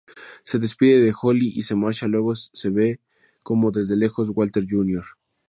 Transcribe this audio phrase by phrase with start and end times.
[0.43, 2.33] Se despide de Holly y se marcha, luego
[2.71, 2.99] ve
[3.43, 5.03] cómo desde lejos Walter Jr.